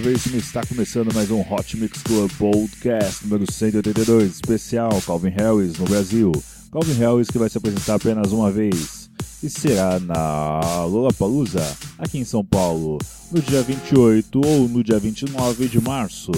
Veríssimo 0.00 0.36
e 0.36 0.38
está 0.38 0.64
começando 0.64 1.12
mais 1.12 1.28
um 1.28 1.40
Hot 1.40 1.76
Mix 1.76 2.02
Club 2.02 2.30
Podcast 2.38 3.26
número 3.26 3.50
182, 3.50 4.36
especial 4.36 5.02
Calvin 5.04 5.30
Harris 5.30 5.76
no 5.76 5.86
Brasil. 5.86 6.30
Calvin 6.70 6.92
Harris 6.94 7.28
que 7.28 7.38
vai 7.38 7.48
se 7.48 7.58
apresentar 7.58 7.96
apenas 7.96 8.30
uma 8.30 8.48
vez 8.48 9.10
e 9.42 9.50
será 9.50 9.98
na 9.98 10.84
Lollapalooza, 10.84 11.64
aqui 11.98 12.18
em 12.18 12.24
São 12.24 12.44
Paulo, 12.44 12.98
no 13.32 13.42
dia 13.42 13.60
28 13.60 14.40
ou 14.44 14.68
no 14.68 14.84
dia 14.84 15.00
29 15.00 15.66
de 15.66 15.80
março. 15.80 16.30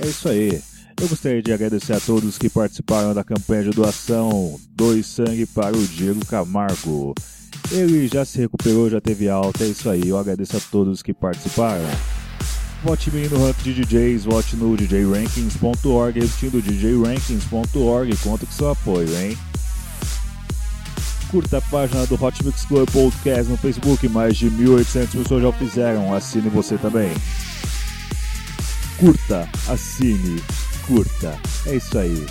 É 0.00 0.06
isso 0.06 0.28
aí. 0.30 0.62
Eu 0.98 1.08
gostaria 1.08 1.42
de 1.42 1.52
agradecer 1.52 1.92
a 1.92 2.00
todos 2.00 2.38
que 2.38 2.48
participaram 2.48 3.12
da 3.12 3.22
campanha 3.22 3.64
de 3.64 3.70
doação 3.70 4.58
Dois 4.74 5.06
Sangue 5.06 5.44
para 5.44 5.76
o 5.76 5.86
Diego 5.86 6.24
Camargo. 6.24 7.14
Ele 7.70 8.08
já 8.08 8.24
se 8.24 8.38
recuperou, 8.38 8.88
já 8.88 9.00
teve 9.00 9.28
alta, 9.28 9.64
é 9.64 9.68
isso 9.68 9.90
aí. 9.90 10.08
Eu 10.08 10.16
agradeço 10.16 10.56
a 10.56 10.60
todos 10.70 11.02
que 11.02 11.12
participaram. 11.12 12.21
Vote 12.82 13.12
me 13.12 13.28
no 13.28 13.46
ranking 13.46 13.72
de 13.72 13.84
DJs, 13.84 14.24
vote 14.24 14.56
no 14.56 14.76
djrankings.org, 14.76 16.18
repetindo 16.18 16.60
djrankings.org, 16.60 18.16
conta 18.16 18.44
com 18.44 18.52
seu 18.52 18.70
apoio, 18.70 19.08
hein? 19.16 19.38
Curta 21.30 21.58
a 21.58 21.60
página 21.60 22.04
do 22.06 22.22
Hot 22.22 22.44
Mix 22.44 22.64
Club 22.64 22.90
Podcast 22.90 23.48
no 23.48 23.56
Facebook, 23.56 24.08
mais 24.08 24.36
de 24.36 24.50
1.800 24.50 25.10
pessoas 25.12 25.42
já 25.42 25.48
o 25.48 25.52
fizeram, 25.52 26.12
assine 26.12 26.50
você 26.50 26.76
também. 26.76 27.12
Curta, 28.98 29.48
assine, 29.68 30.42
curta, 30.84 31.38
é 31.66 31.76
isso 31.76 31.96
aí. 31.96 32.26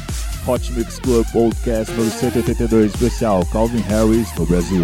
Hot 0.45 0.71
Mix 0.73 0.99
Club 0.99 1.25
Podcast 1.31 1.93
número 1.93 2.11
182, 2.11 2.93
especial 2.93 3.45
Calvin 3.45 3.79
Harris 3.79 4.27
no 4.35 4.45
Brasil. 4.45 4.83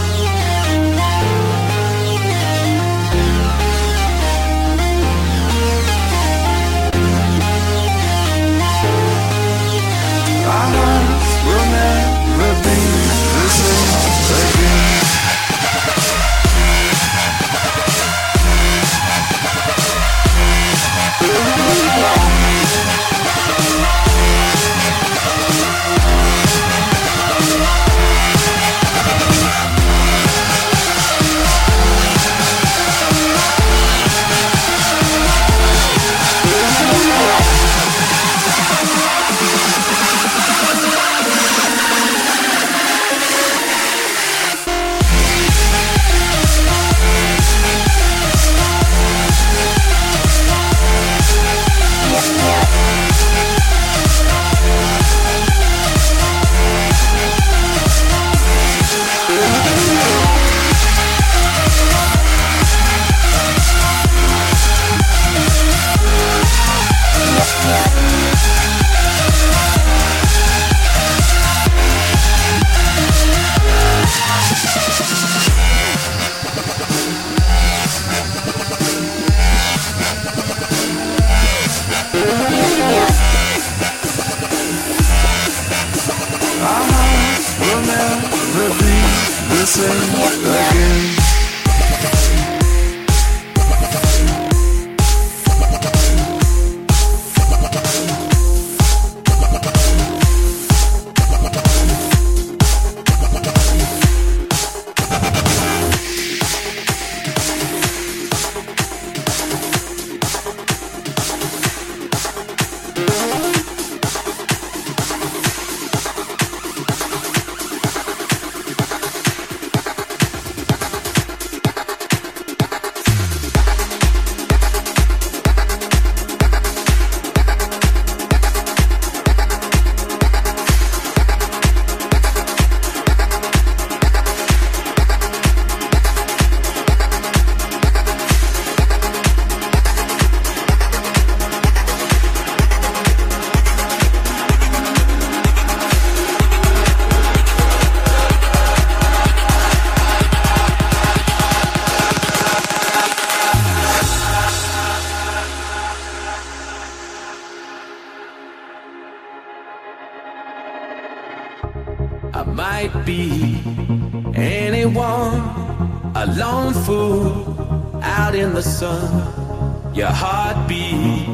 out 168.31 168.39
in 168.39 168.53
the 168.53 168.61
sun. 168.61 169.93
Your 169.93 170.09
heartbeat 170.09 171.27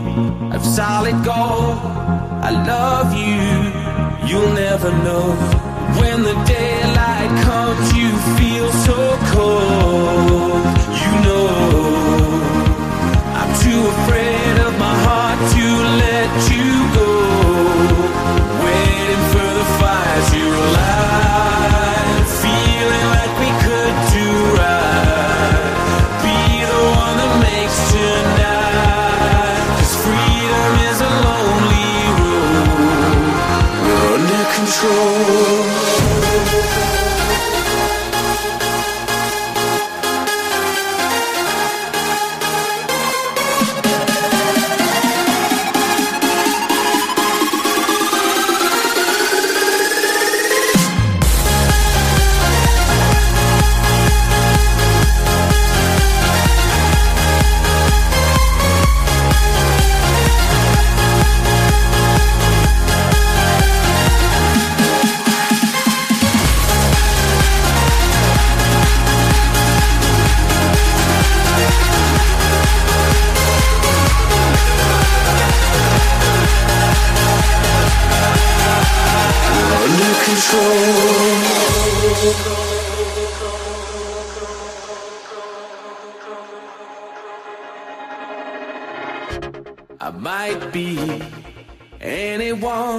of 0.55 0.65
solid 0.65 1.15
gold. 1.23 1.77
I 2.47 2.51
love 2.73 3.13
you, 3.13 4.27
you'll 4.27 4.53
never 4.53 4.91
know. 5.05 5.35
When 5.99 6.23
the 6.23 6.33
daylight 6.45 7.31
comes, 7.43 7.93
you 7.99 8.09
feel 8.37 8.71
so 8.71 9.17
cold. 9.33 10.66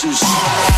faces. 0.00 0.69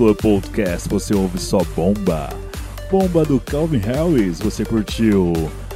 Club 0.00 0.16
Podcast 0.16 0.88
você 0.88 1.14
ouve 1.14 1.38
só 1.38 1.58
bomba. 1.76 2.30
Bomba 2.90 3.22
do 3.22 3.38
Calvin 3.38 3.80
Harris, 3.80 4.38
você 4.38 4.64
curtiu 4.64 5.34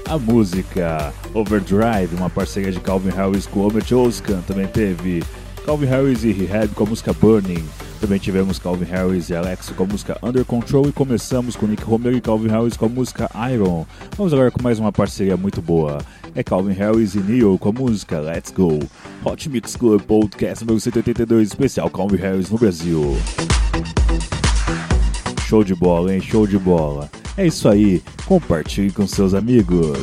a 0.08 0.16
música 0.16 1.12
Overdrive, 1.34 2.14
uma 2.16 2.30
parceria 2.30 2.72
de 2.72 2.80
Calvin 2.80 3.10
Harris 3.10 3.44
com 3.44 3.60
Homer 3.60 3.84
Joskan. 3.84 4.40
Também 4.46 4.66
teve 4.66 5.22
Calvin 5.66 5.84
Harris 5.84 6.24
e 6.24 6.32
Rehab 6.32 6.68
com 6.68 6.84
a 6.84 6.86
música 6.86 7.12
Burning. 7.12 7.62
Também 8.00 8.18
tivemos 8.18 8.58
Calvin 8.58 8.86
Harris 8.86 9.28
e 9.28 9.36
Alex 9.36 9.68
com 9.76 9.84
a 9.84 9.86
música 9.86 10.16
Under 10.22 10.44
Control 10.46 10.88
e 10.88 10.92
começamos 10.92 11.54
com 11.54 11.66
Nick 11.66 11.84
Romero 11.84 12.16
e 12.16 12.20
Calvin 12.22 12.48
Harris 12.48 12.78
com 12.78 12.86
a 12.86 12.88
música 12.88 13.30
Iron. 13.52 13.84
Vamos 14.16 14.32
agora 14.32 14.50
com 14.50 14.62
mais 14.62 14.78
uma 14.78 14.90
parceria 14.90 15.36
muito 15.36 15.60
boa. 15.60 15.98
É 16.34 16.42
Calvin 16.42 16.72
Harris 16.72 17.14
e 17.14 17.18
Neil 17.18 17.58
com 17.58 17.68
a 17.68 17.72
música 17.72 18.20
Let's 18.20 18.50
Go. 18.50 18.78
Hot 19.22 19.50
Mix 19.50 19.76
Club 19.76 20.00
Podcast 20.00 20.64
número 20.64 20.80
182, 20.80 21.48
especial 21.48 21.90
Calvin 21.90 22.16
Harris 22.16 22.48
no 22.48 22.56
Brasil. 22.56 23.18
Show 25.48 25.62
de 25.62 25.74
bola, 25.74 26.14
hein? 26.14 26.20
Show 26.20 26.46
de 26.46 26.58
bola. 26.58 27.10
É 27.36 27.46
isso 27.46 27.68
aí, 27.68 28.02
compartilhe 28.26 28.90
com 28.90 29.06
seus 29.06 29.34
amigos. 29.34 29.98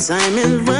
Time 0.00 0.38
is 0.38 0.50
running. 0.62 0.79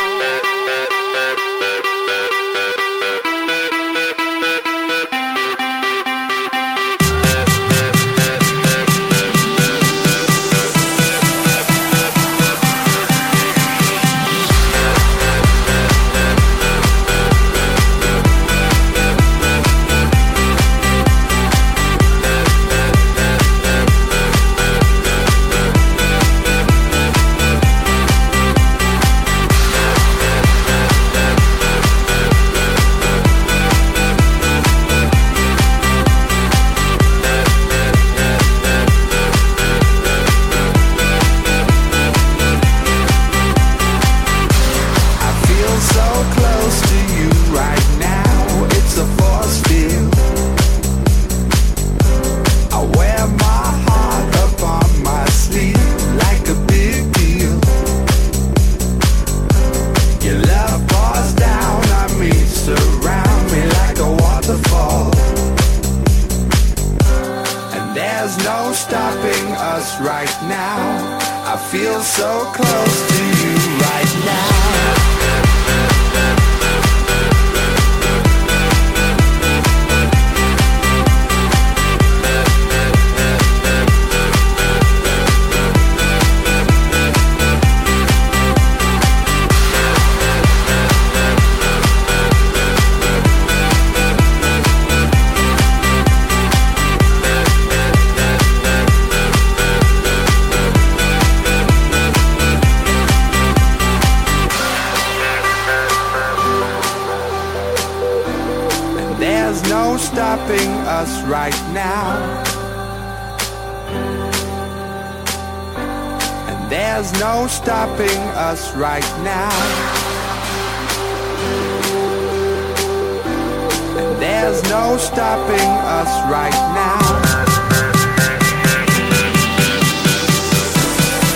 No 124.69 124.97
stopping 124.97 125.71
us 125.99 126.11
right 126.31 126.59
now. 126.73 126.99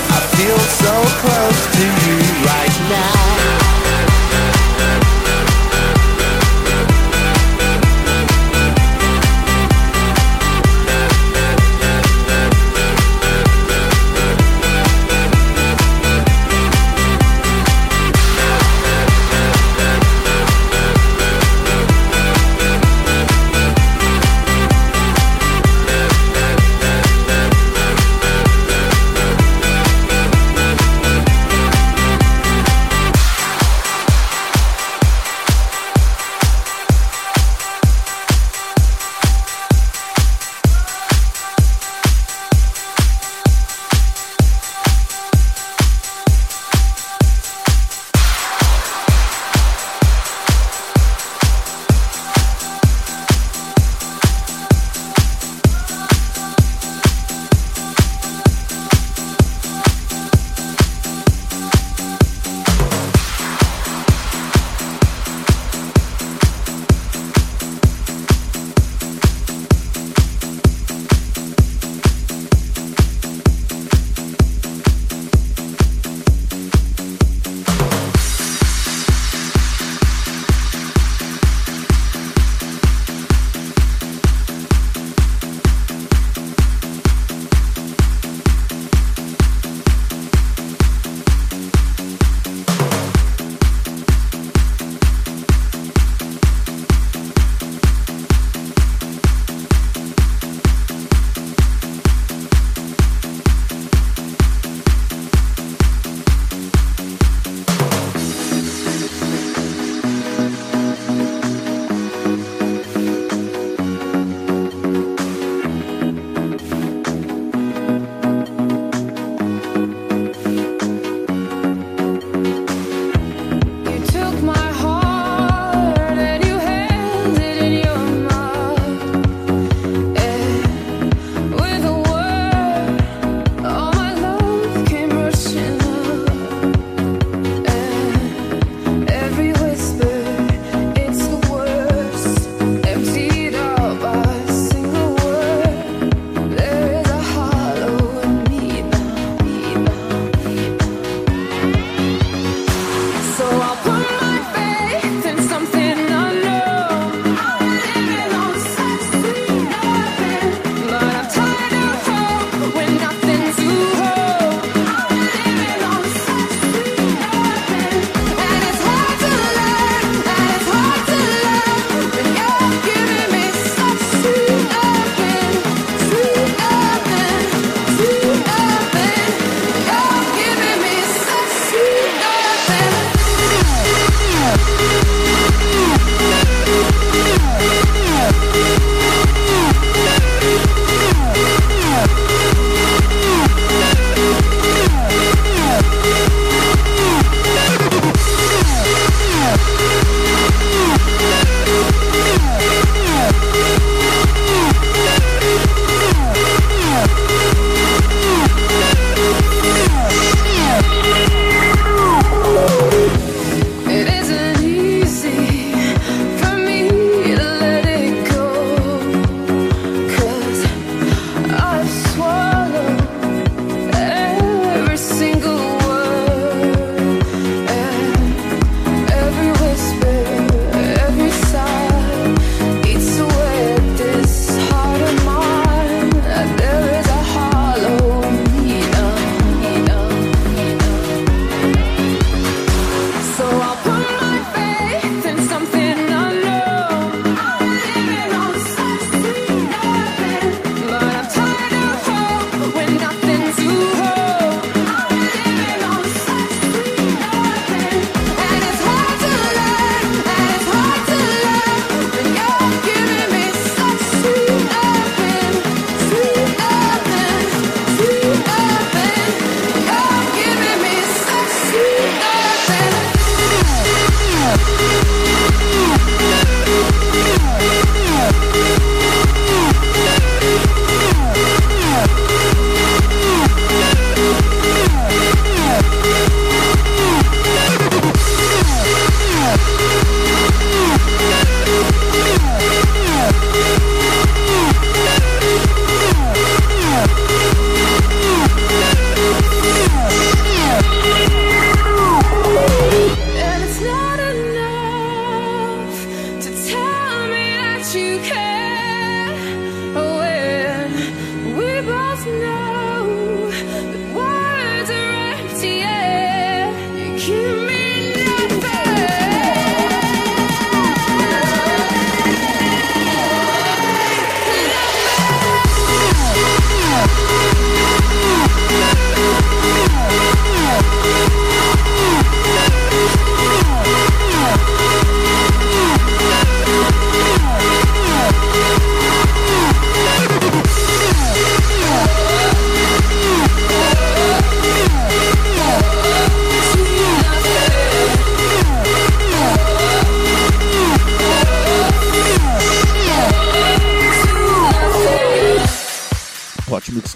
I 0.09 0.19
feel 0.35 0.59
so 0.83 0.95
close 1.21 1.61
to 1.77 1.85
you 2.05 2.17
right 2.45 2.64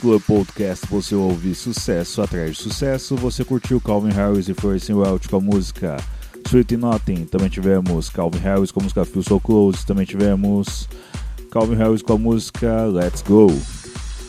Club 0.10 0.24
Podcast 0.24 0.88
você 0.89 1.13
ouve 1.13 1.54
sucesso 1.54 2.19
atrás 2.19 2.58
de 2.58 2.63
sucesso. 2.63 3.15
Você 3.17 3.45
curtiu 3.45 3.80
Calvin 3.80 4.10
Harris 4.10 4.50
e 4.50 4.56
Forcing 4.56 4.93
Welch 4.93 5.30
com 5.30 5.36
a 5.36 5.39
música 5.39 5.98
Sweet 6.48 6.78
Nothing. 6.78 7.26
Também 7.26 7.48
tivemos 7.48 8.10
Calvin 8.10 8.39
Harris 8.39 8.72
com 8.72 8.80
a 8.80 8.84
música 8.84 9.06
Feel 9.06 9.22
So 9.22 9.39
Close. 9.39 9.86
Também 9.86 10.08
tivemos 10.08 10.89
Calvin 11.52 11.76
Harris 11.76 12.02
com 12.02 12.13
a 12.13 12.17
música 12.17 12.86
Let's 12.86 13.22
Go. 13.22 13.56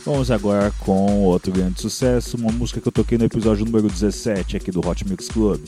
Vamos 0.05 0.29
agora 0.29 0.71
com 0.81 1.23
outro 1.23 1.51
grande 1.51 1.81
sucesso, 1.81 2.37
uma 2.37 2.51
música 2.51 2.79
que 2.79 2.87
eu 2.87 2.91
toquei 2.91 3.17
no 3.17 3.25
episódio 3.25 3.65
número 3.65 3.87
17 3.87 4.57
aqui 4.57 4.69
do 4.69 4.87
Hot 4.87 5.07
Mix 5.09 5.29
Club. 5.29 5.65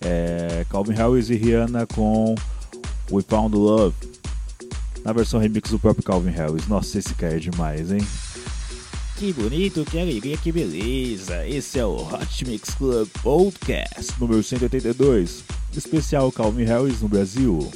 É 0.00 0.64
Calvin 0.70 0.94
Harris 0.94 1.28
e 1.28 1.34
Rihanna 1.34 1.86
com 1.86 2.34
We 3.12 3.22
Found 3.28 3.54
Love. 3.54 3.94
Na 5.04 5.12
versão 5.12 5.38
remix 5.38 5.70
do 5.70 5.78
próprio 5.78 6.02
Calvin 6.02 6.30
Harris. 6.30 6.66
Nossa, 6.66 6.98
esse 6.98 7.12
cara 7.12 7.36
é 7.36 7.38
demais, 7.38 7.92
hein? 7.92 8.00
Que 9.20 9.34
bonito, 9.34 9.84
que 9.84 9.98
alegria, 9.98 10.34
que 10.38 10.50
beleza! 10.50 11.46
Esse 11.46 11.78
é 11.78 11.84
o 11.84 11.94
Hot 11.94 12.42
Mix 12.46 12.70
Club 12.70 13.06
Podcast 13.22 14.18
número 14.18 14.42
182, 14.42 15.44
especial 15.76 16.32
Calvin 16.32 16.64
Harris 16.64 17.02
no 17.02 17.08
Brasil. 17.08 17.70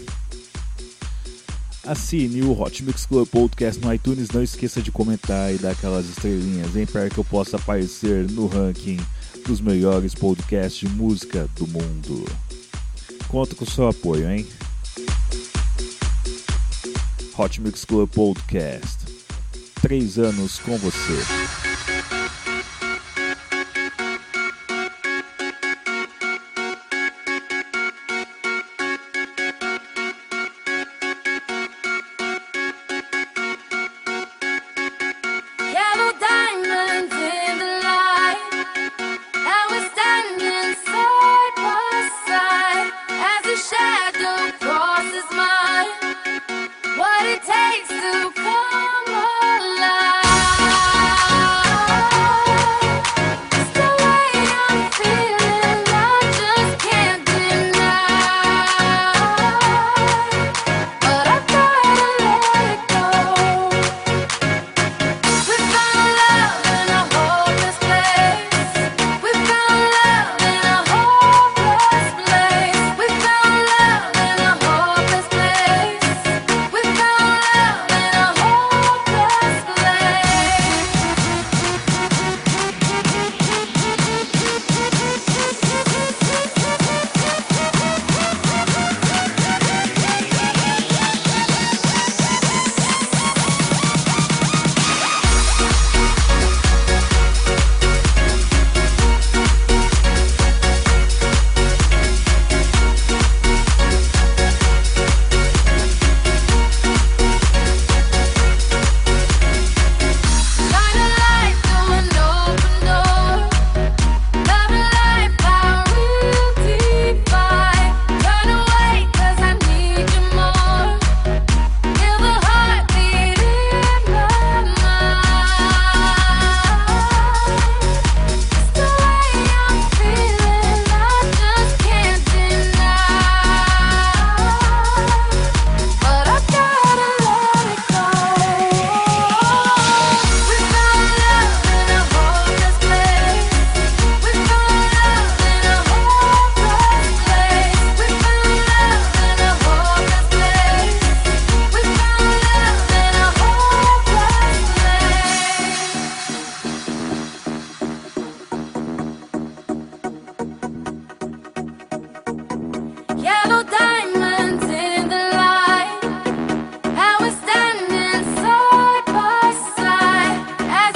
Assine 1.87 2.41
o 2.41 2.59
Hot 2.59 2.83
Mix 2.83 3.05
Club 3.05 3.29
Podcast 3.29 3.79
no 3.79 3.93
iTunes, 3.93 4.31
não 4.31 4.43
esqueça 4.43 4.81
de 4.81 4.91
comentar 4.91 5.55
e 5.55 5.59
dar 5.59 5.73
aquelas 5.73 6.09
estrelinhas, 6.09 6.75
hein, 6.75 6.87
para 6.87 7.11
que 7.11 7.19
eu 7.19 7.25
possa 7.25 7.59
aparecer 7.59 8.27
no 8.31 8.47
ranking 8.47 8.99
dos 9.47 9.61
melhores 9.61 10.15
podcasts 10.15 10.81
de 10.81 10.89
música 10.89 11.47
do 11.57 11.67
mundo. 11.67 12.25
Conto 13.29 13.55
com 13.55 13.67
o 13.67 13.71
seu 13.71 13.87
apoio, 13.87 14.31
hein? 14.31 14.47
Hot 17.37 17.61
Mix 17.61 17.85
Club 17.85 18.09
Podcast. 18.09 19.04
Três 19.85 20.19
anos 20.19 20.59
com 20.61 20.79
você. 20.79 21.13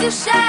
As 0.09 0.48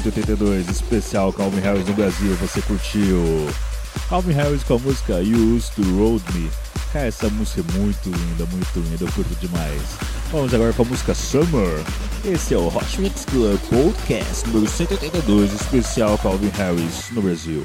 182, 0.00 0.68
especial 0.68 1.32
Calvin 1.32 1.60
Harris 1.60 1.86
no 1.86 1.94
Brasil, 1.94 2.34
você 2.40 2.60
curtiu? 2.62 3.46
Calvin 4.08 4.32
Harris 4.32 4.64
com 4.64 4.74
a 4.74 4.78
música 4.80 5.20
You 5.22 5.54
Used 5.54 5.72
to 5.76 5.82
Road 5.96 6.24
Me. 6.34 6.50
Cara, 6.92 7.06
essa 7.06 7.28
música 7.28 7.60
é 7.60 7.78
muito 7.78 8.06
linda, 8.06 8.44
muito 8.46 8.80
linda, 8.80 9.04
eu 9.04 9.12
curto 9.12 9.32
demais. 9.36 9.80
Vamos 10.32 10.52
agora 10.52 10.72
com 10.72 10.82
a 10.82 10.86
música 10.86 11.14
Summer. 11.14 11.80
Esse 12.24 12.54
é 12.54 12.58
o 12.58 12.66
Hot 12.66 13.00
Mix 13.00 13.24
Club 13.24 13.60
Podcast 13.70 14.48
número 14.48 14.68
182, 14.68 15.52
especial 15.52 16.18
Calvin 16.18 16.50
Harris 16.56 17.10
no 17.12 17.22
Brasil. 17.22 17.64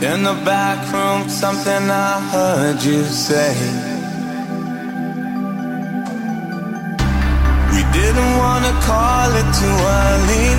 In 0.00 0.22
the 0.22 0.38
back 0.46 0.78
room, 0.94 1.28
something 1.28 1.90
I 1.90 2.22
heard 2.30 2.78
you 2.84 3.02
say. 3.02 3.50
We 7.74 7.82
didn't 7.90 8.32
want 8.38 8.62
to 8.70 8.74
call 8.86 9.26
it 9.34 9.48
too 9.58 9.78
early. 10.06 10.54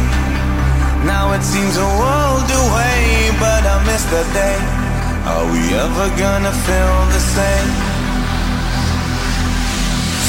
Now 1.08 1.32
it 1.32 1.44
seems 1.48 1.72
a 1.80 1.88
world 1.88 2.52
away, 2.52 3.32
but 3.40 3.64
I 3.64 3.80
miss 3.88 4.04
the 4.12 4.28
day. 4.36 4.60
Are 5.24 5.48
we 5.48 5.72
ever 5.72 6.08
gonna 6.20 6.52
feel 6.68 6.98
the 7.16 7.24
same? 7.24 7.72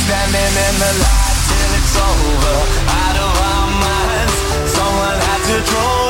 Standing 0.07 0.55
in 0.55 0.75
the 0.87 0.93
light 1.03 1.39
till 1.51 1.71
it's 1.83 1.97
over, 1.99 2.57
out 2.95 3.17
of 3.27 3.33
our 3.43 3.69
minds. 3.91 4.37
Someone 4.71 5.19
had 5.19 5.43
to 5.51 5.59
draw 5.67 6.10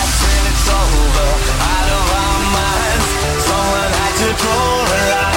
over, 0.81 1.27
out 1.73 1.89
of 1.97 2.05
our 2.21 2.39
minds. 2.57 3.07
Someone 3.47 3.91
had 3.99 4.13
to 4.21 4.29
draw 4.41 4.85
a 4.85 5.01
line. 5.11 5.30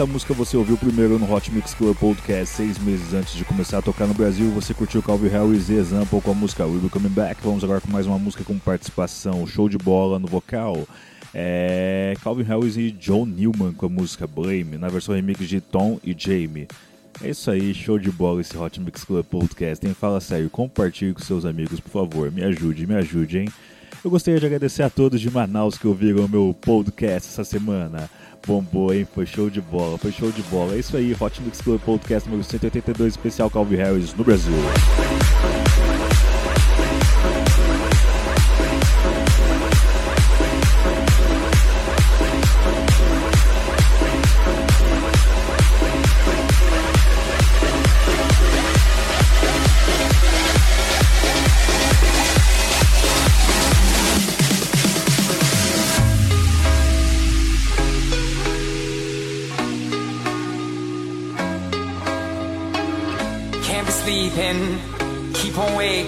Essa 0.00 0.10
música 0.10 0.32
você 0.32 0.56
ouviu 0.56 0.78
primeiro 0.78 1.18
no 1.18 1.30
Hot 1.30 1.52
Mix 1.52 1.74
Club 1.74 1.94
Podcast 1.94 2.56
seis 2.56 2.78
meses 2.78 3.12
antes 3.12 3.34
de 3.34 3.44
começar 3.44 3.76
a 3.76 3.82
tocar 3.82 4.06
no 4.06 4.14
Brasil. 4.14 4.50
Você 4.52 4.72
curtiu 4.72 5.02
Calvin 5.02 5.28
Harris 5.28 5.68
e 5.68 5.74
Example 5.74 6.22
com 6.22 6.30
a 6.30 6.34
música 6.34 6.64
We'll 6.64 6.80
Be 6.80 6.88
Coming 6.88 7.10
Back. 7.10 7.42
Vamos 7.44 7.62
agora 7.62 7.82
com 7.82 7.90
mais 7.90 8.06
uma 8.06 8.18
música 8.18 8.42
com 8.42 8.58
participação, 8.58 9.46
show 9.46 9.68
de 9.68 9.76
bola 9.76 10.18
no 10.18 10.26
vocal. 10.26 10.88
É 11.34 12.14
Calvin 12.22 12.44
Harris 12.44 12.78
e 12.78 12.90
John 12.92 13.26
Newman 13.26 13.74
com 13.74 13.84
a 13.84 13.88
música 13.90 14.26
Blame, 14.26 14.78
na 14.78 14.88
versão 14.88 15.14
remix 15.14 15.46
de 15.46 15.60
Tom 15.60 16.00
e 16.02 16.16
Jamie. 16.16 16.66
É 17.22 17.28
isso 17.28 17.50
aí, 17.50 17.74
show 17.74 17.98
de 17.98 18.10
bola 18.10 18.40
esse 18.40 18.56
Hot 18.56 18.80
Mix 18.80 19.04
Club 19.04 19.26
Podcast. 19.26 19.86
Hein? 19.86 19.92
Fala 19.92 20.18
sério, 20.18 20.48
compartilhe 20.48 21.12
com 21.12 21.20
seus 21.20 21.44
amigos, 21.44 21.78
por 21.78 21.90
favor. 21.90 22.32
Me 22.32 22.42
ajude, 22.42 22.86
me 22.86 22.94
ajude, 22.94 23.40
hein? 23.40 23.48
Eu 24.02 24.10
gostaria 24.10 24.40
de 24.40 24.46
agradecer 24.46 24.82
a 24.82 24.88
todos 24.88 25.20
de 25.20 25.30
Manaus 25.30 25.76
que 25.76 25.86
ouviram 25.86 26.24
o 26.24 26.28
meu 26.28 26.56
podcast 26.58 27.28
essa 27.28 27.44
semana. 27.44 28.08
Bombou, 28.46 28.92
hein? 28.92 29.06
Foi 29.12 29.26
show 29.26 29.50
de 29.50 29.60
bola, 29.60 29.98
foi 29.98 30.12
show 30.12 30.30
de 30.30 30.42
bola. 30.42 30.74
É 30.74 30.78
isso 30.78 30.96
aí, 30.96 31.16
Hot 31.18 31.42
Mix 31.42 31.60
Club 31.60 31.80
Podcast 31.80 32.28
número 32.28 32.46
182, 32.46 33.14
especial 33.14 33.50
Calvin 33.50 33.76
Harris 33.76 34.14
no 34.14 34.24
Brasil. 34.24 34.54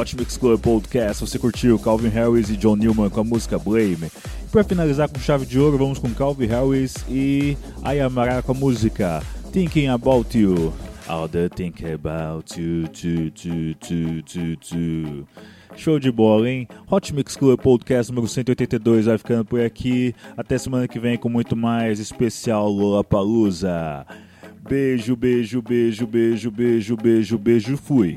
Hot 0.00 0.16
Mix 0.16 0.38
Club 0.38 0.58
Podcast, 0.58 1.20
você 1.20 1.38
curtiu 1.38 1.78
Calvin 1.78 2.08
Harris 2.08 2.48
e 2.48 2.56
John 2.56 2.74
Newman 2.74 3.10
com 3.10 3.20
a 3.20 3.24
música 3.24 3.58
Blame. 3.58 4.10
E 4.42 4.48
para 4.50 4.64
finalizar 4.64 5.10
com 5.10 5.20
chave 5.20 5.44
de 5.44 5.58
ouro, 5.58 5.76
vamos 5.76 5.98
com 5.98 6.08
Calvin 6.14 6.46
Harris 6.46 6.94
e 7.06 7.54
Ayamara 7.82 8.40
com 8.40 8.52
a 8.52 8.54
música 8.54 9.22
Thinking 9.52 9.88
About 9.88 10.38
You. 10.38 10.72
All 11.06 11.28
the 11.28 11.50
think 11.50 11.84
about 11.84 12.58
you, 12.58 12.88
too, 12.88 13.30
too, 13.32 13.74
too, 13.74 14.22
too, 14.22 14.56
too. 14.56 15.28
Show 15.76 16.00
de 16.00 16.10
bola, 16.10 16.48
hein? 16.48 16.66
Hot 16.90 17.14
Mix 17.14 17.36
Club 17.36 17.60
Podcast 17.60 18.10
número 18.10 18.26
182 18.26 19.04
vai 19.04 19.18
ficando 19.18 19.44
por 19.44 19.60
aqui. 19.60 20.14
Até 20.34 20.56
semana 20.56 20.88
que 20.88 20.98
vem 20.98 21.18
com 21.18 21.28
muito 21.28 21.54
mais 21.54 22.00
especial 22.00 22.70
Lula 22.70 23.04
Palusa. 23.04 24.06
Beijo, 24.66 25.14
beijo, 25.14 25.60
beijo, 25.60 26.06
beijo, 26.06 26.50
beijo, 26.50 26.96
beijo, 26.96 27.38
beijo. 27.38 27.76
Fui. 27.76 28.16